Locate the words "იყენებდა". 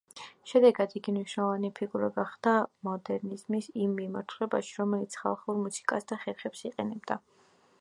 6.71-7.21